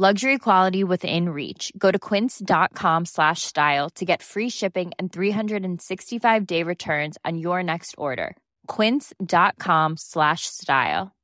Luxury 0.00 0.38
quality 0.38 0.82
within 0.82 1.28
reach. 1.28 1.74
Go 1.76 1.90
to 1.90 1.98
quince.com 1.98 3.04
slash 3.04 3.42
style 3.42 3.90
to 3.96 4.06
get 4.06 4.22
free 4.22 4.48
shipping 4.48 4.92
and 4.98 5.12
365 5.12 6.46
day 6.46 6.62
returns 6.62 7.18
on 7.22 7.36
your 7.36 7.62
next 7.62 7.94
order. 7.98 8.34
Quince.com 8.66 9.98
slash 9.98 10.46
style. 10.46 11.14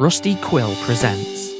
Rusty 0.00 0.34
Quill 0.34 0.74
presents. 0.84 1.52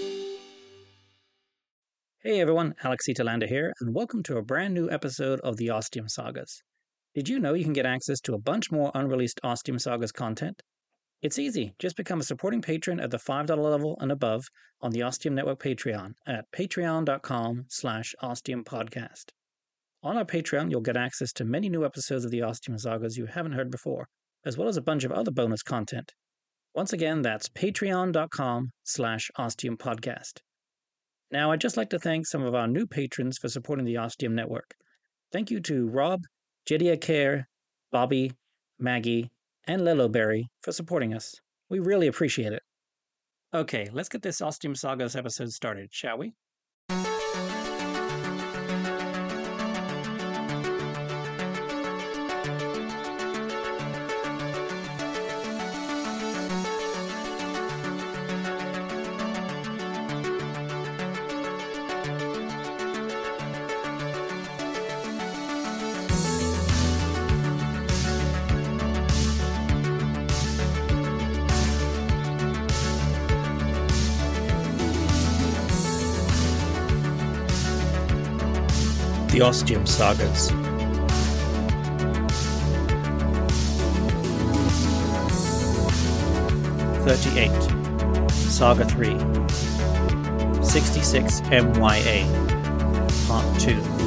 Hey 2.24 2.40
everyone, 2.40 2.74
Alex 2.82 3.04
C. 3.04 3.14
Telander 3.14 3.46
here, 3.46 3.72
and 3.80 3.94
welcome 3.94 4.24
to 4.24 4.36
a 4.36 4.42
brand 4.42 4.74
new 4.74 4.90
episode 4.90 5.38
of 5.42 5.58
the 5.58 5.70
Ostium 5.70 6.08
Sagas. 6.08 6.60
Did 7.14 7.28
you 7.28 7.38
know 7.38 7.54
you 7.54 7.62
can 7.62 7.72
get 7.72 7.86
access 7.86 8.18
to 8.22 8.34
a 8.34 8.38
bunch 8.40 8.72
more 8.72 8.90
unreleased 8.96 9.38
Ostium 9.44 9.78
Sagas 9.78 10.10
content? 10.10 10.64
It's 11.22 11.38
easy. 11.38 11.74
Just 11.78 11.96
become 11.96 12.20
a 12.20 12.24
supporting 12.24 12.62
patron 12.62 12.98
at 12.98 13.10
the 13.10 13.18
$5 13.18 13.48
level 13.58 13.98
and 14.00 14.10
above 14.10 14.46
on 14.80 14.90
the 14.90 15.02
Ostium 15.02 15.34
Network 15.34 15.62
Patreon 15.62 16.14
at 16.26 16.50
patreon.com 16.52 17.66
slash 17.68 18.14
ostiumpodcast. 18.22 19.24
On 20.02 20.16
our 20.16 20.24
Patreon, 20.24 20.70
you'll 20.70 20.80
get 20.80 20.96
access 20.96 21.30
to 21.34 21.44
many 21.44 21.68
new 21.68 21.84
episodes 21.84 22.24
of 22.24 22.30
the 22.30 22.40
Ostium 22.40 22.78
Sagas 22.78 23.18
you 23.18 23.26
haven't 23.26 23.52
heard 23.52 23.70
before, 23.70 24.08
as 24.46 24.56
well 24.56 24.68
as 24.68 24.78
a 24.78 24.82
bunch 24.82 25.04
of 25.04 25.12
other 25.12 25.30
bonus 25.30 25.62
content. 25.62 26.14
Once 26.74 26.94
again, 26.94 27.20
that's 27.20 27.50
patreon.com 27.50 28.70
slash 28.84 29.30
ostiumpodcast. 29.36 30.38
Now, 31.30 31.52
I'd 31.52 31.60
just 31.60 31.76
like 31.76 31.90
to 31.90 31.98
thank 31.98 32.26
some 32.26 32.42
of 32.42 32.54
our 32.54 32.66
new 32.66 32.86
patrons 32.86 33.36
for 33.36 33.50
supporting 33.50 33.84
the 33.84 33.98
Ostium 33.98 34.34
Network. 34.34 34.74
Thank 35.32 35.50
you 35.50 35.60
to 35.60 35.86
Rob, 35.86 36.22
Jedia 36.68 36.98
Care, 36.98 37.46
Bobby, 37.92 38.32
Maggie, 38.78 39.30
and 39.66 39.82
Liloberry 39.82 40.44
for 40.62 40.72
supporting 40.72 41.14
us. 41.14 41.34
We 41.68 41.78
really 41.78 42.06
appreciate 42.06 42.52
it. 42.52 42.62
Okay, 43.52 43.88
let's 43.92 44.08
get 44.08 44.22
this 44.22 44.40
Ostium 44.40 44.74
Sagas 44.74 45.16
episode 45.16 45.52
started, 45.52 45.88
shall 45.92 46.18
we? 46.18 46.34
Ostium 79.42 79.86
Sagas. 79.86 80.50
Thirty-eight. 87.06 88.30
Saga 88.30 88.84
three. 88.84 89.18
Sixty-six 90.62 91.40
MYA. 91.42 92.26
Part 93.26 93.60
two. 93.60 93.99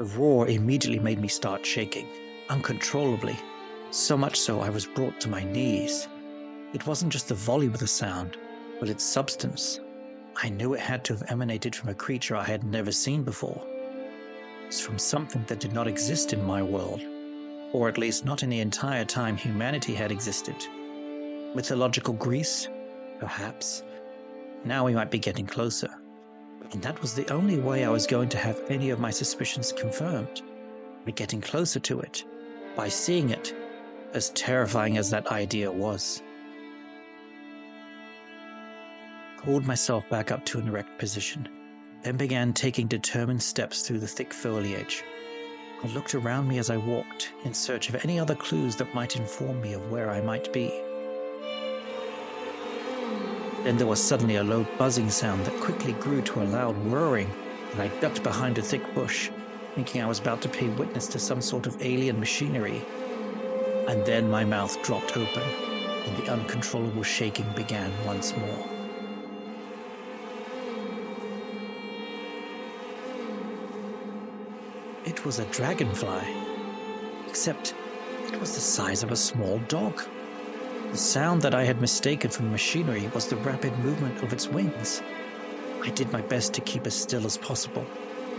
The 0.00 0.06
roar 0.18 0.48
immediately 0.48 0.98
made 0.98 1.20
me 1.20 1.28
start 1.28 1.66
shaking, 1.66 2.06
uncontrollably, 2.48 3.36
so 3.90 4.16
much 4.16 4.40
so 4.40 4.60
I 4.60 4.70
was 4.70 4.86
brought 4.86 5.20
to 5.20 5.28
my 5.28 5.44
knees. 5.44 6.08
It 6.72 6.86
wasn't 6.86 7.12
just 7.12 7.28
the 7.28 7.34
volume 7.34 7.74
of 7.74 7.80
the 7.80 7.86
sound, 7.86 8.38
but 8.78 8.88
its 8.88 9.04
substance. 9.04 9.78
I 10.42 10.48
knew 10.48 10.72
it 10.72 10.80
had 10.80 11.04
to 11.04 11.12
have 11.12 11.30
emanated 11.30 11.76
from 11.76 11.90
a 11.90 11.94
creature 11.94 12.34
I 12.34 12.44
had 12.44 12.64
never 12.64 12.90
seen 12.90 13.24
before. 13.24 13.62
It's 14.64 14.80
from 14.80 14.98
something 14.98 15.44
that 15.48 15.60
did 15.60 15.74
not 15.74 15.86
exist 15.86 16.32
in 16.32 16.46
my 16.46 16.62
world, 16.62 17.02
or 17.74 17.86
at 17.86 17.98
least 17.98 18.24
not 18.24 18.42
in 18.42 18.48
the 18.48 18.60
entire 18.60 19.04
time 19.04 19.36
humanity 19.36 19.92
had 19.94 20.10
existed. 20.10 20.56
Mythological 21.54 22.14
Greece? 22.14 22.70
Perhaps. 23.18 23.82
Now 24.64 24.86
we 24.86 24.94
might 24.94 25.10
be 25.10 25.18
getting 25.18 25.44
closer. 25.44 25.90
And 26.72 26.82
that 26.82 27.00
was 27.00 27.14
the 27.14 27.28
only 27.32 27.58
way 27.58 27.84
I 27.84 27.90
was 27.90 28.06
going 28.06 28.28
to 28.30 28.38
have 28.38 28.60
any 28.68 28.90
of 28.90 29.00
my 29.00 29.10
suspicions 29.10 29.72
confirmed. 29.72 30.42
By 31.04 31.12
getting 31.12 31.40
closer 31.40 31.80
to 31.80 32.00
it, 32.00 32.24
by 32.76 32.88
seeing 32.88 33.30
it, 33.30 33.54
as 34.14 34.30
terrifying 34.30 34.96
as 34.96 35.10
that 35.10 35.26
idea 35.28 35.70
was. 35.70 36.22
I 39.38 39.42
Pulled 39.42 39.66
myself 39.66 40.08
back 40.08 40.30
up 40.30 40.44
to 40.46 40.58
an 40.58 40.68
erect 40.68 40.98
position, 40.98 41.48
then 42.02 42.16
began 42.16 42.52
taking 42.52 42.86
determined 42.86 43.42
steps 43.42 43.82
through 43.82 44.00
the 44.00 44.06
thick 44.06 44.32
foliage. 44.32 45.02
I 45.82 45.86
looked 45.88 46.14
around 46.14 46.46
me 46.46 46.58
as 46.58 46.68
I 46.70 46.76
walked, 46.76 47.32
in 47.44 47.54
search 47.54 47.88
of 47.88 47.96
any 48.04 48.18
other 48.18 48.34
clues 48.34 48.76
that 48.76 48.94
might 48.94 49.16
inform 49.16 49.60
me 49.60 49.72
of 49.72 49.90
where 49.90 50.10
I 50.10 50.20
might 50.20 50.52
be. 50.52 50.70
Then 53.64 53.76
there 53.76 53.86
was 53.86 54.00
suddenly 54.02 54.36
a 54.36 54.42
low 54.42 54.64
buzzing 54.78 55.10
sound 55.10 55.44
that 55.44 55.60
quickly 55.60 55.92
grew 55.92 56.22
to 56.22 56.42
a 56.42 56.44
loud 56.44 56.76
whirring, 56.78 57.32
and 57.72 57.82
I 57.82 57.88
ducked 58.00 58.22
behind 58.22 58.56
a 58.56 58.62
thick 58.62 58.94
bush, 58.94 59.30
thinking 59.74 60.02
I 60.02 60.06
was 60.06 60.18
about 60.18 60.40
to 60.42 60.48
pay 60.48 60.68
witness 60.70 61.06
to 61.08 61.18
some 61.18 61.42
sort 61.42 61.66
of 61.66 61.76
alien 61.80 62.18
machinery. 62.18 62.82
And 63.86 64.04
then 64.06 64.30
my 64.30 64.44
mouth 64.44 64.82
dropped 64.82 65.16
open, 65.16 65.42
and 66.06 66.16
the 66.16 66.32
uncontrollable 66.32 67.02
shaking 67.02 67.52
began 67.54 67.92
once 68.04 68.34
more. 68.36 68.66
It 75.04 75.24
was 75.24 75.38
a 75.38 75.44
dragonfly, 75.46 76.26
except 77.28 77.74
it 78.32 78.40
was 78.40 78.54
the 78.54 78.60
size 78.60 79.02
of 79.02 79.10
a 79.10 79.16
small 79.16 79.58
dog. 79.60 80.00
The 80.90 80.96
sound 80.96 81.42
that 81.42 81.54
I 81.54 81.64
had 81.64 81.80
mistaken 81.80 82.30
for 82.30 82.42
machinery 82.42 83.08
was 83.14 83.28
the 83.28 83.36
rapid 83.36 83.78
movement 83.78 84.22
of 84.22 84.32
its 84.32 84.48
wings. 84.48 85.02
I 85.84 85.90
did 85.90 86.12
my 86.12 86.20
best 86.20 86.52
to 86.54 86.60
keep 86.60 86.86
as 86.86 86.94
still 86.94 87.26
as 87.26 87.38
possible, 87.38 87.86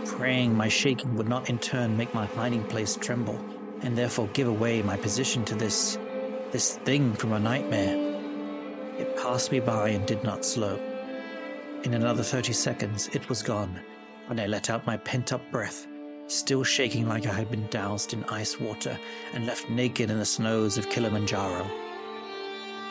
praying 0.04 0.54
my 0.54 0.68
shaking 0.68 1.16
would 1.16 1.28
not 1.28 1.48
in 1.48 1.58
turn 1.58 1.96
make 1.96 2.12
my 2.12 2.26
hiding 2.26 2.64
place 2.64 2.96
tremble, 2.96 3.42
and 3.80 3.96
therefore 3.96 4.28
give 4.34 4.48
away 4.48 4.82
my 4.82 4.96
position 4.96 5.44
to 5.46 5.54
this. 5.54 5.98
this 6.50 6.76
thing 6.84 7.14
from 7.14 7.32
a 7.32 7.40
nightmare. 7.40 7.96
It 8.98 9.16
passed 9.16 9.50
me 9.50 9.60
by 9.60 9.88
and 9.88 10.06
did 10.06 10.22
not 10.22 10.44
slow. 10.44 10.78
In 11.84 11.94
another 11.94 12.22
thirty 12.22 12.52
seconds, 12.52 13.08
it 13.14 13.28
was 13.30 13.42
gone, 13.42 13.80
and 14.28 14.38
I 14.38 14.46
let 14.46 14.68
out 14.68 14.86
my 14.86 14.98
pent 14.98 15.32
up 15.32 15.50
breath, 15.50 15.86
still 16.26 16.62
shaking 16.64 17.08
like 17.08 17.26
I 17.26 17.32
had 17.32 17.50
been 17.50 17.66
doused 17.68 18.12
in 18.12 18.24
ice 18.24 18.60
water 18.60 18.98
and 19.32 19.46
left 19.46 19.70
naked 19.70 20.10
in 20.10 20.18
the 20.18 20.26
snows 20.26 20.76
of 20.76 20.90
Kilimanjaro. 20.90 21.66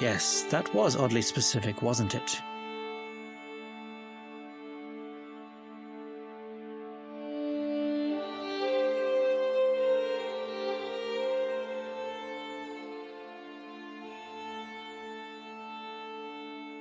Yes, 0.02 0.42
that 0.50 0.74
was 0.74 0.96
oddly 0.96 1.22
specific, 1.22 1.84
wasn't 1.84 2.16
it? 2.16 2.42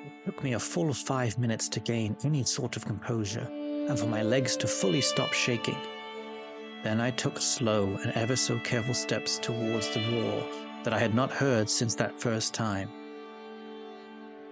It 0.07 0.25
took 0.25 0.43
me 0.43 0.55
a 0.55 0.59
full 0.59 0.95
five 0.95 1.37
minutes 1.39 1.69
to 1.69 1.81
gain 1.81 2.17
any 2.25 2.43
sort 2.43 2.79
of 2.79 2.87
composure 2.87 3.47
and 3.51 3.99
for 3.99 4.07
my 4.07 4.23
legs 4.23 4.57
to 4.57 4.67
fully 4.67 5.03
stop 5.03 5.35
shaking. 5.35 5.77
Then 6.83 7.03
I 7.03 7.11
took 7.11 7.39
slow 7.39 7.99
and 8.03 8.13
ever 8.13 8.35
so 8.35 8.59
careful 8.61 8.95
steps 8.95 9.39
towards 9.39 9.91
the 9.91 10.01
roar 10.11 10.43
that 10.85 10.95
I 10.95 10.99
had 10.99 11.15
not 11.15 11.31
heard 11.31 11.69
since 11.69 11.95
that 11.97 12.19
first 12.19 12.55
time. 12.55 12.89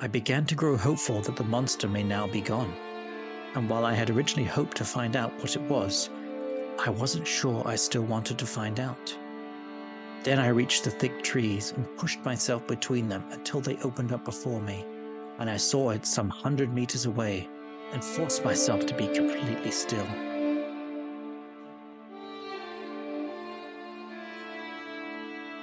I 0.01 0.07
began 0.07 0.45
to 0.47 0.55
grow 0.55 0.77
hopeful 0.77 1.21
that 1.23 1.35
the 1.35 1.43
monster 1.43 1.89
may 1.89 2.05
now 2.05 2.29
be 2.29 2.41
gone, 2.41 2.73
and 3.57 3.69
while 3.69 3.85
I 3.85 3.95
had 3.95 4.11
originally 4.11 4.49
hoped 4.49 4.77
to 4.77 4.85
find 4.85 5.17
out 5.17 5.33
what 5.41 5.57
it 5.57 5.63
was, 5.63 6.09
I 6.79 6.91
wasn't 6.91 7.27
sure 7.27 7.67
I 7.67 7.75
still 7.75 8.05
wanted 8.05 8.39
to 8.39 8.47
find 8.47 8.79
out. 8.79 9.19
Then 10.23 10.39
I 10.39 10.49
reached 10.49 10.85
the 10.85 10.91
thick 10.91 11.25
trees 11.25 11.73
and 11.73 11.97
pushed 11.97 12.25
myself 12.25 12.65
between 12.69 13.09
them 13.09 13.25
until 13.33 13.61
they 13.61 13.77
opened 13.79 14.13
up 14.13 14.25
before 14.25 14.61
me, 14.61 14.85
and 15.41 15.51
I 15.51 15.57
saw 15.57 15.91
it 15.91 16.07
some 16.07 16.31
hundred 16.31 16.73
meters 16.73 17.07
away 17.07 17.49
and 17.93 18.05
forced 18.05 18.45
myself 18.45 18.87
to 18.87 18.95
be 18.95 19.09
completely 19.09 19.73
still. 19.73 20.07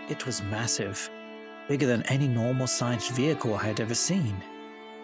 It 0.09 0.25
was 0.25 0.41
massive, 0.43 1.09
bigger 1.67 1.85
than 1.85 2.03
any 2.03 2.27
normal 2.27 2.67
sized 2.67 3.11
vehicle 3.11 3.55
I 3.55 3.63
had 3.63 3.79
ever 3.79 3.95
seen. 3.95 4.35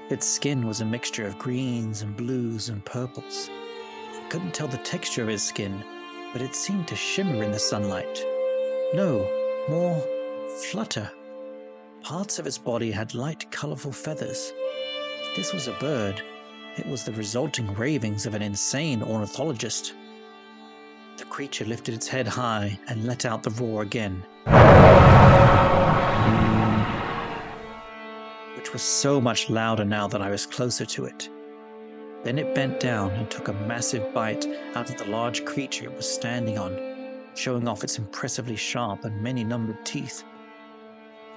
Its 0.10 0.28
skin 0.28 0.68
was 0.68 0.82
a 0.82 0.86
mixture 0.86 1.26
of 1.26 1.40
greens 1.40 2.02
and 2.02 2.16
blues 2.16 2.70
and 2.70 2.84
purples. 2.86 3.50
I 3.50 4.28
couldn't 4.30 4.54
tell 4.54 4.68
the 4.68 4.78
texture 4.78 5.24
of 5.24 5.30
its 5.30 5.44
skin, 5.44 5.84
but 6.34 6.42
it 6.42 6.56
seemed 6.56 6.88
to 6.90 6.96
shimmer 6.96 7.44
in 7.44 7.52
the 7.52 7.60
sunlight. 7.60 8.24
No, 8.94 9.28
more 9.70 10.04
flutter. 10.64 11.10
Parts 12.04 12.40
of 12.40 12.48
its 12.48 12.58
body 12.58 12.92
had 12.92 13.14
light, 13.14 13.50
colorful 13.52 13.92
feathers. 13.92 14.52
This 15.36 15.54
was 15.54 15.68
a 15.68 15.78
bird, 15.80 16.22
it 16.78 16.88
was 16.88 17.04
the 17.04 17.12
resulting 17.14 17.74
ravings 17.74 18.26
of 18.26 18.34
an 18.34 18.42
insane 18.42 19.04
ornithologist. 19.04 19.94
The 21.18 21.26
creature 21.26 21.66
lifted 21.66 21.94
its 21.94 22.08
head 22.08 22.28
high 22.28 22.80
and 22.88 23.06
let 23.06 23.26
out 23.26 23.44
the 23.44 23.50
roar 23.52 23.82
again. 23.82 24.24
Was 28.74 28.82
so 28.82 29.20
much 29.20 29.50
louder 29.50 29.84
now 29.84 30.08
that 30.08 30.22
I 30.22 30.30
was 30.30 30.46
closer 30.46 30.86
to 30.86 31.04
it. 31.04 31.30
Then 32.24 32.40
it 32.40 32.56
bent 32.56 32.80
down 32.80 33.12
and 33.12 33.30
took 33.30 33.50
a 33.50 33.54
massive 33.54 34.14
bite 34.14 34.46
out 34.76 34.90
of 34.90 34.98
the 34.98 35.12
large 35.12 35.44
creature 35.44 35.84
it 35.84 35.94
was 35.94 36.10
standing 36.10 36.58
on, 36.58 36.80
showing 37.36 37.68
off 37.68 37.84
its 37.84 37.98
impressively 37.98 38.56
sharp 38.56 39.04
and 39.04 39.22
many 39.22 39.44
numbered 39.44 39.86
teeth. 39.86 40.24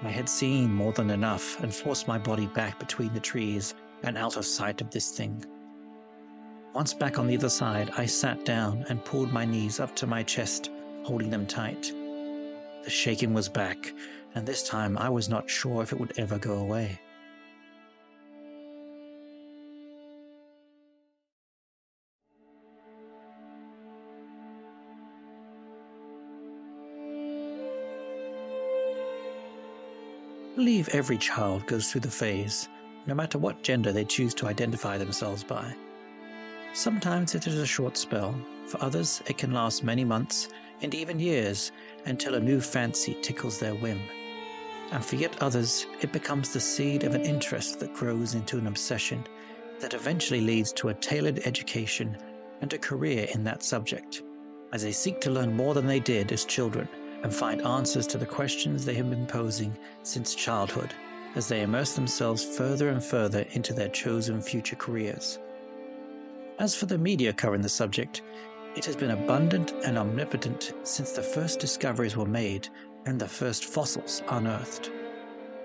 I 0.02 0.10
had 0.10 0.28
seen 0.28 0.72
more 0.72 0.92
than 0.92 1.10
enough 1.10 1.60
and 1.60 1.74
forced 1.74 2.06
my 2.06 2.18
body 2.18 2.46
back 2.46 2.78
between 2.78 3.12
the 3.12 3.18
trees 3.18 3.74
and 4.04 4.16
out 4.16 4.36
of 4.36 4.46
sight 4.46 4.80
of 4.80 4.90
this 4.90 5.10
thing. 5.10 5.44
Once 6.72 6.94
back 6.94 7.18
on 7.18 7.26
the 7.26 7.36
other 7.36 7.48
side, 7.48 7.90
I 7.96 8.06
sat 8.06 8.44
down 8.44 8.84
and 8.88 9.04
pulled 9.04 9.32
my 9.32 9.44
knees 9.44 9.80
up 9.80 9.96
to 9.96 10.06
my 10.06 10.22
chest, 10.22 10.70
holding 11.02 11.30
them 11.30 11.46
tight. 11.46 11.92
The 12.84 12.90
shaking 12.90 13.34
was 13.34 13.48
back, 13.48 13.92
and 14.36 14.46
this 14.46 14.62
time 14.68 14.96
I 14.96 15.08
was 15.08 15.28
not 15.28 15.50
sure 15.50 15.82
if 15.82 15.92
it 15.92 15.98
would 15.98 16.16
ever 16.16 16.38
go 16.38 16.58
away. 16.58 17.00
Believe 30.64 30.88
every 30.94 31.18
child 31.18 31.66
goes 31.66 31.92
through 31.92 32.00
the 32.00 32.10
phase, 32.10 32.70
no 33.06 33.14
matter 33.14 33.36
what 33.36 33.62
gender 33.62 33.92
they 33.92 34.02
choose 34.02 34.32
to 34.32 34.46
identify 34.46 34.96
themselves 34.96 35.44
by. 35.44 35.76
Sometimes 36.72 37.34
it 37.34 37.46
is 37.46 37.58
a 37.58 37.66
short 37.66 37.98
spell, 37.98 38.34
for 38.66 38.82
others, 38.82 39.22
it 39.26 39.36
can 39.36 39.52
last 39.52 39.84
many 39.84 40.06
months 40.06 40.48
and 40.80 40.94
even 40.94 41.20
years 41.20 41.70
until 42.06 42.36
a 42.36 42.40
new 42.40 42.62
fancy 42.62 43.14
tickles 43.20 43.58
their 43.58 43.74
whim. 43.74 44.00
And 44.90 45.04
for 45.04 45.16
yet 45.16 45.36
others, 45.42 45.84
it 46.00 46.12
becomes 46.12 46.54
the 46.54 46.60
seed 46.60 47.04
of 47.04 47.14
an 47.14 47.26
interest 47.26 47.78
that 47.80 47.92
grows 47.92 48.32
into 48.34 48.56
an 48.56 48.66
obsession 48.66 49.22
that 49.80 49.92
eventually 49.92 50.40
leads 50.40 50.72
to 50.72 50.88
a 50.88 50.94
tailored 50.94 51.40
education 51.44 52.16
and 52.62 52.72
a 52.72 52.78
career 52.78 53.28
in 53.34 53.44
that 53.44 53.62
subject, 53.62 54.22
as 54.72 54.82
they 54.82 54.92
seek 54.92 55.20
to 55.20 55.30
learn 55.30 55.54
more 55.54 55.74
than 55.74 55.86
they 55.86 56.00
did 56.00 56.32
as 56.32 56.46
children 56.46 56.88
and 57.24 57.34
find 57.34 57.62
answers 57.62 58.06
to 58.06 58.18
the 58.18 58.26
questions 58.26 58.84
they 58.84 58.94
have 58.94 59.10
been 59.10 59.26
posing 59.26 59.76
since 60.02 60.34
childhood 60.34 60.94
as 61.34 61.48
they 61.48 61.62
immerse 61.62 61.94
themselves 61.94 62.44
further 62.44 62.90
and 62.90 63.02
further 63.02 63.44
into 63.52 63.72
their 63.72 63.88
chosen 63.88 64.40
future 64.40 64.76
careers. 64.76 65.40
As 66.60 66.76
for 66.76 66.86
the 66.86 66.98
media 66.98 67.32
covering 67.32 67.62
the 67.62 67.68
subject, 67.68 68.22
it 68.76 68.84
has 68.84 68.94
been 68.94 69.10
abundant 69.10 69.72
and 69.84 69.98
omnipotent 69.98 70.74
since 70.84 71.12
the 71.12 71.22
first 71.22 71.58
discoveries 71.58 72.16
were 72.16 72.26
made 72.26 72.68
and 73.06 73.20
the 73.20 73.26
first 73.26 73.64
fossils 73.64 74.22
unearthed. 74.28 74.90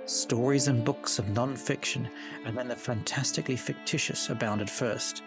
Stories 0.05 0.67
and 0.69 0.83
books 0.83 1.19
of 1.19 1.29
non 1.29 1.55
fiction 1.55 2.09
and 2.45 2.57
then 2.57 2.69
the 2.69 2.75
fantastically 2.75 3.55
fictitious 3.55 4.29
abounded 4.29 4.69
first, 4.69 5.21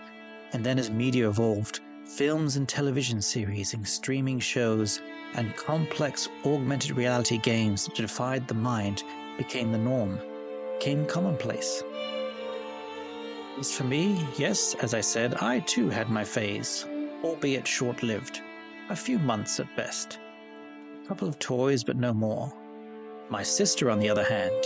and 0.52 0.64
then 0.64 0.78
as 0.78 0.90
media 0.90 1.28
evolved, 1.28 1.80
films 2.04 2.56
and 2.56 2.68
television 2.68 3.22
series 3.22 3.74
and 3.74 3.86
streaming 3.86 4.38
shows 4.38 5.00
and 5.34 5.56
complex 5.56 6.28
augmented 6.44 6.96
reality 6.96 7.38
games 7.38 7.84
that 7.84 7.94
defied 7.94 8.46
the 8.48 8.54
mind 8.54 9.02
became 9.38 9.72
the 9.72 9.78
norm, 9.78 10.18
became 10.78 11.06
commonplace. 11.06 11.82
As 13.58 13.72
for 13.72 13.84
me, 13.84 14.26
yes, 14.36 14.74
as 14.80 14.94
I 14.94 15.00
said, 15.00 15.34
I 15.36 15.60
too 15.60 15.88
had 15.88 16.10
my 16.10 16.24
phase, 16.24 16.86
albeit 17.22 17.66
short 17.66 18.02
lived, 18.02 18.40
a 18.90 18.96
few 18.96 19.18
months 19.18 19.60
at 19.60 19.76
best. 19.76 20.18
A 21.04 21.08
couple 21.08 21.28
of 21.28 21.38
toys, 21.38 21.84
but 21.84 21.96
no 21.96 22.12
more. 22.12 22.52
My 23.30 23.42
sister, 23.42 23.90
on 23.90 24.00
the 24.00 24.10
other 24.10 24.24
hand, 24.24 24.64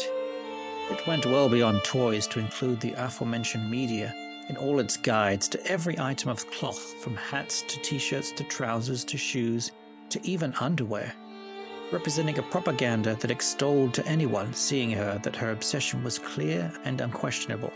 it 0.91 1.07
went 1.07 1.27
well 1.27 1.49
beyond 1.49 1.85
toys 1.85 2.27
to 2.29 2.41
include 2.41 2.81
the 2.81 2.95
aforementioned 2.97 3.71
media 3.71 4.15
in 4.49 4.57
all 4.57 4.79
its 4.81 4.97
guides 4.97 5.49
to 5.49 5.67
every 5.67 5.99
item 5.99 6.31
of 6.31 6.51
cloth, 6.51 6.95
from 7.03 7.17
hats 7.17 7.63
to 7.63 7.81
t 7.81 7.99
shirts 7.99 8.33
to 8.33 8.45
trousers 8.45 9.05
to 9.05 9.17
shoes 9.17 9.73
to 10.11 10.21
even 10.27 10.55
underwear, 10.61 11.13
representing 11.93 12.39
a 12.39 12.43
propaganda 12.43 13.15
that 13.17 13.31
extolled 13.31 13.95
to 13.95 14.07
anyone 14.07 14.53
seeing 14.55 14.91
her 14.91 15.19
that 15.23 15.37
her 15.37 15.51
obsession 15.51 16.03
was 16.05 16.19
clear 16.19 16.73
and 16.85 17.01
unquestionable. 17.01 17.73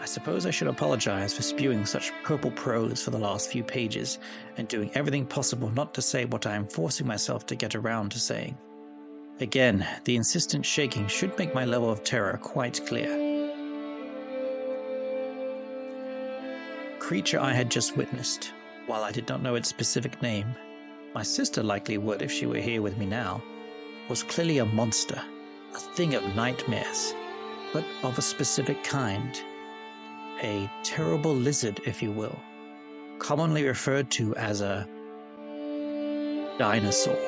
I 0.00 0.06
suppose 0.06 0.46
I 0.46 0.52
should 0.52 0.68
apologize 0.68 1.34
for 1.34 1.42
spewing 1.42 1.84
such 1.84 2.12
purple 2.22 2.52
prose 2.52 3.02
for 3.02 3.10
the 3.10 3.18
last 3.18 3.50
few 3.50 3.64
pages 3.64 4.20
and 4.56 4.68
doing 4.68 4.90
everything 4.94 5.26
possible 5.26 5.70
not 5.70 5.92
to 5.94 6.02
say 6.02 6.24
what 6.24 6.46
I 6.46 6.54
am 6.54 6.68
forcing 6.68 7.06
myself 7.06 7.46
to 7.46 7.56
get 7.56 7.74
around 7.74 8.12
to 8.12 8.20
saying. 8.20 8.56
Again, 9.40 9.86
the 10.04 10.16
insistent 10.16 10.64
shaking 10.64 11.08
should 11.08 11.36
make 11.38 11.54
my 11.54 11.64
level 11.64 11.90
of 11.90 12.04
terror 12.04 12.38
quite 12.40 12.84
clear. 12.86 13.27
Creature 17.08 17.40
I 17.40 17.54
had 17.54 17.70
just 17.70 17.96
witnessed 17.96 18.52
while 18.86 19.02
I 19.02 19.10
did 19.10 19.26
not 19.30 19.40
know 19.40 19.54
its 19.54 19.70
specific 19.70 20.20
name, 20.20 20.54
my 21.14 21.22
sister 21.22 21.62
likely 21.62 21.96
would 21.96 22.20
if 22.20 22.30
she 22.30 22.44
were 22.44 22.58
here 22.58 22.82
with 22.82 22.98
me 22.98 23.06
now, 23.06 23.42
was 24.10 24.22
clearly 24.22 24.58
a 24.58 24.66
monster, 24.66 25.18
a 25.74 25.78
thing 25.78 26.14
of 26.14 26.36
nightmares, 26.36 27.14
but 27.72 27.86
of 28.02 28.18
a 28.18 28.20
specific 28.20 28.84
kind. 28.84 29.40
A 30.42 30.70
terrible 30.82 31.34
lizard, 31.34 31.80
if 31.86 32.02
you 32.02 32.12
will, 32.12 32.38
commonly 33.18 33.64
referred 33.64 34.10
to 34.10 34.36
as 34.36 34.60
a 34.60 34.86
dinosaur. 36.58 37.27